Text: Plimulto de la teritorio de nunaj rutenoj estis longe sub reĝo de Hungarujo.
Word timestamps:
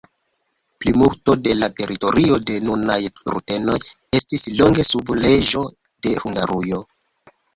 Plimulto 0.83 1.33
de 1.47 1.51
la 1.57 1.67
teritorio 1.81 2.37
de 2.47 2.55
nunaj 2.69 2.95
rutenoj 3.35 3.75
estis 4.21 4.47
longe 4.61 4.87
sub 4.89 5.13
reĝo 5.21 5.63
de 6.07 6.15
Hungarujo. 6.25 6.81